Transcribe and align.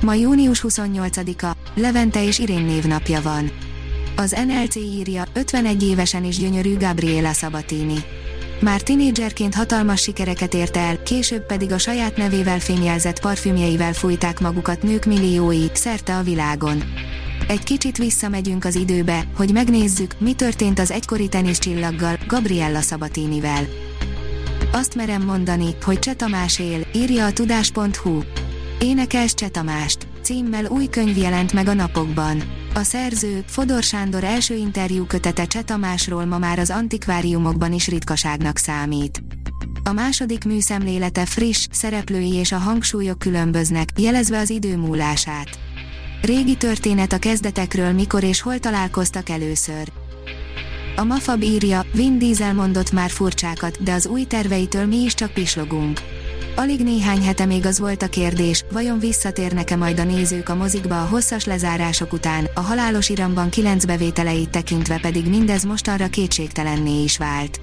Ma 0.00 0.14
június 0.14 0.64
28-a, 0.68 1.56
Levente 1.74 2.24
és 2.24 2.38
Irén 2.38 2.64
névnapja 2.64 3.22
van. 3.22 3.50
Az 4.16 4.36
NLC 4.46 4.76
írja, 4.76 5.24
51 5.32 5.82
évesen 5.82 6.24
is 6.24 6.38
gyönyörű 6.38 6.76
Gabriela 6.76 7.32
Sabatini. 7.32 7.96
Már 8.60 8.80
tinédzserként 8.80 9.54
hatalmas 9.54 10.02
sikereket 10.02 10.54
ért 10.54 10.76
el, 10.76 11.02
később 11.02 11.46
pedig 11.46 11.72
a 11.72 11.78
saját 11.78 12.16
nevével 12.16 12.60
fényjelzett 12.60 13.20
parfümjeivel 13.20 13.92
fújták 13.92 14.40
magukat 14.40 14.82
nők 14.82 15.04
milliói, 15.04 15.64
szerte 15.72 16.16
a 16.16 16.22
világon. 16.22 16.82
Egy 17.48 17.62
kicsit 17.62 17.96
visszamegyünk 17.96 18.64
az 18.64 18.74
időbe, 18.74 19.24
hogy 19.36 19.52
megnézzük, 19.52 20.14
mi 20.18 20.32
történt 20.32 20.78
az 20.78 20.90
egykori 20.90 21.28
teniszcsillaggal, 21.28 22.18
Gabriella 22.26 22.80
Sabatinivel. 22.80 23.66
Azt 24.72 24.94
merem 24.94 25.22
mondani, 25.22 25.74
hogy 25.84 25.98
Cseh 25.98 26.14
Tamás 26.14 26.58
él, 26.58 26.86
írja 26.94 27.26
a 27.26 27.32
tudás.hu. 27.32 28.20
Énekes 28.82 29.34
Cseh 29.34 29.48
Tamást. 29.48 30.06
Címmel 30.22 30.64
új 30.64 30.86
könyv 30.86 31.16
jelent 31.16 31.52
meg 31.52 31.68
a 31.68 31.74
napokban. 31.74 32.42
A 32.74 32.82
szerző, 32.82 33.44
Fodor 33.46 33.82
Sándor 33.82 34.24
első 34.24 34.54
interjú 34.54 35.04
kötete 35.04 35.46
Cseh 35.46 35.62
Tamásról 35.62 36.24
ma 36.24 36.38
már 36.38 36.58
az 36.58 36.70
antikváriumokban 36.70 37.72
is 37.72 37.88
ritkaságnak 37.88 38.56
számít. 38.56 39.22
A 39.84 39.92
második 39.92 40.44
műszemlélete 40.44 41.26
friss, 41.26 41.66
szereplői 41.70 42.34
és 42.34 42.52
a 42.52 42.58
hangsúlyok 42.58 43.18
különböznek, 43.18 43.88
jelezve 43.96 44.38
az 44.38 44.50
idő 44.50 44.76
múlását. 44.76 45.58
Régi 46.22 46.56
történet 46.56 47.12
a 47.12 47.18
kezdetekről 47.18 47.92
mikor 47.92 48.22
és 48.22 48.40
hol 48.40 48.58
találkoztak 48.58 49.28
először. 49.28 49.92
A 50.96 51.04
Mafab 51.04 51.42
írja, 51.42 51.84
Vin 51.92 52.18
Diesel 52.18 52.54
mondott 52.54 52.92
már 52.92 53.10
furcsákat, 53.10 53.82
de 53.82 53.92
az 53.92 54.06
új 54.06 54.24
terveitől 54.24 54.86
mi 54.86 54.96
is 54.96 55.14
csak 55.14 55.30
pislogunk. 55.30 56.00
Alig 56.56 56.80
néhány 56.80 57.22
hete 57.22 57.44
még 57.44 57.66
az 57.66 57.78
volt 57.78 58.02
a 58.02 58.08
kérdés, 58.08 58.64
vajon 58.72 58.98
visszatérnek-e 58.98 59.76
majd 59.76 59.98
a 59.98 60.04
nézők 60.04 60.48
a 60.48 60.54
mozikba 60.54 61.02
a 61.02 61.06
hosszas 61.06 61.44
lezárások 61.44 62.12
után, 62.12 62.48
a 62.54 62.60
halálos 62.60 63.08
iramban 63.08 63.48
kilenc 63.48 63.84
bevételeit 63.84 64.50
tekintve 64.50 64.98
pedig 64.98 65.28
mindez 65.28 65.64
mostanra 65.64 66.06
kétségtelenné 66.06 67.02
is 67.02 67.18
vált. 67.18 67.60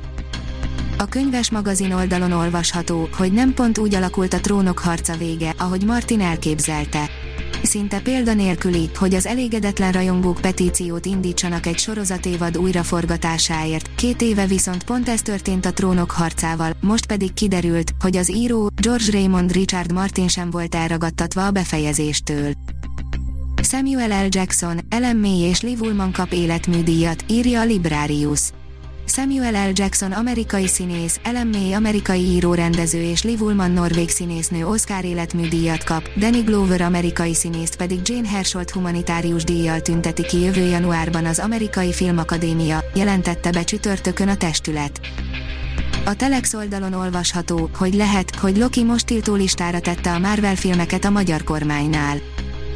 A 0.98 1.06
könyves 1.06 1.52
magazin 1.52 1.92
oldalon 1.92 2.32
olvasható, 2.32 3.10
hogy 3.18 3.32
nem 3.32 3.54
pont 3.54 3.78
úgy 3.78 3.96
alakult 3.96 4.34
a 4.34 4.40
trónok 4.40 4.80
harca 4.80 5.18
vége, 5.18 5.54
ahogy 5.58 5.84
Martin 5.84 6.22
elképzelte. 6.22 7.10
Szinte 7.64 8.00
példanélküli, 8.00 8.90
hogy 8.96 9.14
az 9.14 9.26
elégedetlen 9.26 9.92
rajongók 9.92 10.42
petíciót 10.42 11.06
indítsanak 11.06 11.66
egy 11.66 11.78
sorozatévad 11.78 12.58
újraforgatásáért, 12.58 13.96
két 13.96 14.22
éve 14.22 14.46
viszont 14.46 14.84
pont 14.84 15.10
ez 15.10 15.22
történt 15.22 15.66
a 15.66 15.74
trónok 15.74 16.12
harcával, 16.12 16.74
most 16.82 17.06
pedig 17.06 17.34
kiderült, 17.34 17.92
hogy 18.00 18.18
az 18.18 18.32
író, 18.32 18.70
George 18.82 19.12
Raymond 19.12 19.52
Richard 19.52 19.92
Martin 19.92 20.28
sem 20.28 20.50
volt 20.50 20.76
elragadtatva 20.76 21.46
a 21.46 21.52
befejezéstől. 21.52 22.52
Samuel 23.64 24.26
L. 24.26 24.28
Jackson, 24.30 24.80
Ellen 24.90 25.18
May 25.18 25.40
és 25.40 25.62
Liv 25.62 25.82
Ullman 25.82 26.12
kap 26.12 26.32
életműdíjat, 26.32 27.24
írja 27.28 27.60
a 27.60 27.66
Librarius. 27.66 28.52
Samuel 29.10 29.70
L. 29.70 29.72
Jackson 29.74 30.12
amerikai 30.12 30.68
színész, 30.68 31.20
Ellen 31.24 31.48
May 31.48 31.74
amerikai 31.74 32.22
író-rendező 32.22 33.02
és 33.02 33.24
Liv 33.24 33.42
Ullman 33.42 33.72
norvég 33.72 34.10
színésznő 34.10 34.66
Oscar 34.66 35.06
életműdíjat 35.06 35.84
kap, 35.84 36.10
Danny 36.18 36.44
Glover 36.44 36.82
amerikai 36.82 37.34
színészt 37.34 37.76
pedig 37.76 38.00
Jane 38.04 38.28
Hersholt 38.28 38.70
humanitárius 38.70 39.44
díjjal 39.44 39.82
tünteti 39.82 40.26
ki 40.26 40.40
jövő 40.40 40.66
januárban 40.66 41.26
az 41.26 41.40
Amerikai 41.40 41.94
Filmakadémia, 41.94 42.84
jelentette 42.94 43.52
be 43.52 43.64
csütörtökön 43.64 44.28
a 44.28 44.38
testület. 44.38 45.00
A 46.06 46.16
Telex 46.16 46.54
oldalon 46.54 46.94
olvasható, 46.94 47.70
hogy 47.78 47.94
lehet, 47.94 48.36
hogy 48.36 48.58
Loki 48.58 48.84
most 48.84 49.06
tiltó 49.06 49.36
listára 49.36 49.80
tette 49.80 50.14
a 50.14 50.20
Marvel 50.20 50.56
filmeket 50.56 51.06
a 51.06 51.10
magyar 51.10 51.44
kormánynál. 51.44 52.18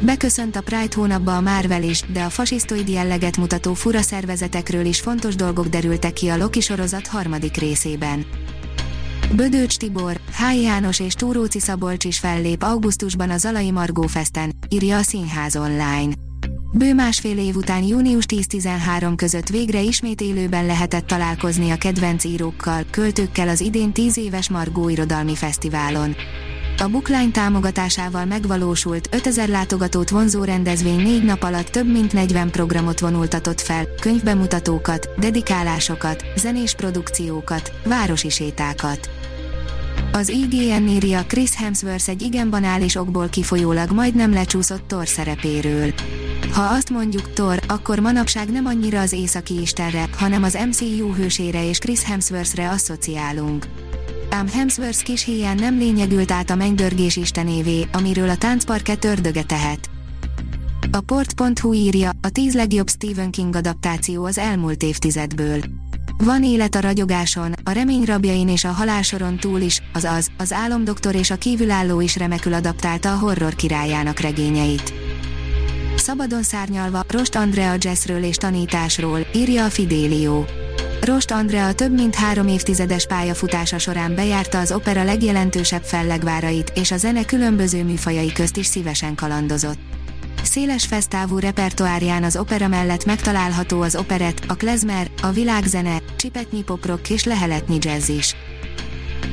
Beköszönt 0.04 0.56
a 0.56 0.60
Pride 0.60 0.94
hónapba 0.94 1.36
a 1.36 1.40
Marvel 1.40 1.82
is, 1.82 2.02
de 2.12 2.22
a 2.22 2.30
fasisztoid 2.30 2.88
jelleget 2.88 3.36
mutató 3.36 3.74
fura 3.74 4.00
szervezetekről 4.00 4.84
is 4.84 5.00
fontos 5.00 5.34
dolgok 5.34 5.66
derültek 5.66 6.12
ki 6.12 6.28
a 6.28 6.36
Loki 6.36 6.60
sorozat 6.60 7.06
harmadik 7.06 7.56
részében. 7.56 8.26
Bödőcs 9.36 9.76
Tibor, 9.76 10.20
Háj 10.32 10.60
János 10.60 11.00
és 11.00 11.14
Túróci 11.14 11.60
Szabolcs 11.60 12.04
is 12.04 12.18
fellép 12.18 12.62
augusztusban 12.62 13.30
a 13.30 13.36
Zalai 13.36 13.70
Margó 13.70 14.06
Festen, 14.06 14.52
írja 14.68 14.96
a 14.96 15.02
Színház 15.02 15.56
online. 15.56 16.12
Bő 16.72 16.94
másfél 16.94 17.38
év 17.38 17.56
után 17.56 17.82
június 17.82 18.24
10-13 18.28 19.12
között 19.16 19.48
végre 19.48 19.80
ismét 19.80 20.20
élőben 20.20 20.66
lehetett 20.66 21.06
találkozni 21.06 21.70
a 21.70 21.76
kedvenc 21.76 22.24
írókkal, 22.24 22.84
költőkkel 22.90 23.48
az 23.48 23.60
idén 23.60 23.92
10 23.92 24.16
éves 24.16 24.48
Margó 24.48 24.88
Irodalmi 24.88 25.34
Fesztiválon. 25.34 26.14
A 26.78 26.88
Bookline 26.88 27.30
támogatásával 27.30 28.24
megvalósult 28.24 29.08
5000 29.12 29.48
látogatót 29.48 30.10
vonzó 30.10 30.44
rendezvény 30.44 31.02
négy 31.02 31.24
nap 31.24 31.42
alatt 31.42 31.66
több 31.66 31.92
mint 31.92 32.12
40 32.12 32.50
programot 32.50 33.00
vonultatott 33.00 33.60
fel, 33.60 33.86
könyvbemutatókat, 34.00 35.08
dedikálásokat, 35.18 36.24
zenés 36.36 36.74
produkciókat, 36.74 37.72
városi 37.84 38.28
sétákat. 38.28 39.10
Az 40.12 40.28
IGN 40.28 40.86
írja 40.88 41.24
Chris 41.26 41.54
Hemsworth 41.54 42.08
egy 42.08 42.22
igen 42.22 42.50
banális 42.50 42.96
okból 42.96 43.28
kifolyólag 43.28 43.90
majdnem 43.90 44.32
lecsúszott 44.32 44.88
Thor 44.88 45.08
szerepéről. 45.08 45.92
Ha 46.52 46.62
azt 46.62 46.90
mondjuk 46.90 47.32
Thor, 47.32 47.60
akkor 47.68 47.98
manapság 47.98 48.50
nem 48.50 48.66
annyira 48.66 49.00
az 49.00 49.12
északi 49.12 49.60
istenre, 49.60 50.08
hanem 50.16 50.42
az 50.42 50.58
MCU 50.68 51.12
hősére 51.12 51.68
és 51.68 51.78
Chris 51.78 52.02
Hemsworthre 52.02 52.70
asszociálunk 52.70 53.66
ám 54.32 54.48
Hemsworth 54.48 55.02
kis 55.02 55.24
híján 55.24 55.56
nem 55.56 55.78
lényegült 55.78 56.30
át 56.30 56.50
a 56.50 56.54
mennydörgés 56.54 57.16
istenévé, 57.16 57.86
amiről 57.92 58.28
a 58.28 58.36
táncparket 58.36 59.04
ördöge 59.04 59.42
tehet. 59.42 59.90
A 60.90 61.00
port.hu 61.00 61.72
írja, 61.72 62.10
a 62.20 62.28
tíz 62.28 62.54
legjobb 62.54 62.88
Stephen 62.88 63.30
King 63.30 63.56
adaptáció 63.56 64.24
az 64.24 64.38
elmúlt 64.38 64.82
évtizedből. 64.82 65.60
Van 66.18 66.44
élet 66.44 66.74
a 66.74 66.80
ragyogáson, 66.80 67.52
a 67.64 67.70
remény 67.70 68.04
rabjain 68.04 68.48
és 68.48 68.64
a 68.64 68.70
halálsoron 68.70 69.36
túl 69.36 69.60
is, 69.60 69.82
azaz, 69.92 70.30
az 70.36 70.52
álomdoktor 70.52 71.14
és 71.14 71.30
a 71.30 71.36
kívülálló 71.36 72.00
is 72.00 72.16
remekül 72.16 72.54
adaptálta 72.54 73.12
a 73.12 73.18
horror 73.18 73.54
királyának 73.54 74.18
regényeit. 74.18 74.92
Szabadon 75.96 76.42
szárnyalva, 76.42 77.04
Rost 77.08 77.34
Andrea 77.34 77.74
jazzről 77.78 78.22
és 78.22 78.36
tanításról, 78.36 79.26
írja 79.34 79.64
a 79.64 79.70
Fidelio. 79.70 80.44
Rost 81.04 81.30
Andrea 81.30 81.72
több 81.72 81.92
mint 81.92 82.14
három 82.14 82.48
évtizedes 82.48 83.06
pályafutása 83.06 83.78
során 83.78 84.14
bejárta 84.14 84.58
az 84.58 84.72
opera 84.72 85.04
legjelentősebb 85.04 85.82
fellegvárait, 85.82 86.72
és 86.74 86.90
a 86.90 86.96
zene 86.96 87.24
különböző 87.24 87.84
műfajai 87.84 88.32
közt 88.32 88.56
is 88.56 88.66
szívesen 88.66 89.14
kalandozott. 89.14 89.78
Széles 90.42 90.86
fesztávú 90.86 91.38
repertoárján 91.38 92.24
az 92.24 92.36
opera 92.36 92.68
mellett 92.68 93.04
megtalálható 93.04 93.80
az 93.80 93.96
operett, 93.96 94.44
a 94.48 94.54
klezmer, 94.54 95.10
a 95.22 95.30
világzene, 95.30 96.02
csipetnyi 96.16 96.62
poprock 96.62 97.10
és 97.10 97.24
leheletnyi 97.24 97.78
jazz 97.80 98.08
is. 98.08 98.34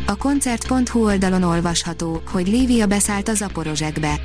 A 0.06 0.16
koncert.hu 0.16 1.04
oldalon 1.04 1.44
olvasható, 1.44 2.22
hogy 2.32 2.48
Lívia 2.48 2.86
beszállt 2.86 3.28
a 3.28 3.34
Zaporozsekbe. 3.34 4.20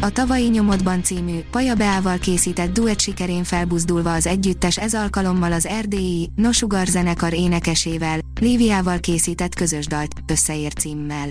A 0.00 0.10
tavalyi 0.10 0.48
nyomodban 0.48 1.02
című, 1.02 1.38
Paja 1.50 1.74
Beával 1.74 2.18
készített 2.18 2.72
duett 2.72 3.00
sikerén 3.00 3.44
felbuzdulva 3.44 4.12
az 4.12 4.26
együttes 4.26 4.78
ez 4.78 4.94
alkalommal 4.94 5.52
az 5.52 5.66
erdélyi, 5.66 6.30
Nosugar 6.34 6.86
zenekar 6.86 7.32
énekesével, 7.32 8.18
Líviával 8.40 8.98
készített 8.98 9.54
közös 9.54 9.86
dalt, 9.86 10.12
összeér 10.26 10.72
címmel. 10.72 11.28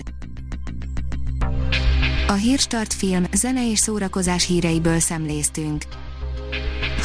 A 2.26 2.32
Hírstart 2.32 2.92
film, 2.92 3.24
zene 3.32 3.70
és 3.70 3.78
szórakozás 3.78 4.46
híreiből 4.46 4.98
szemléztünk. 4.98 5.84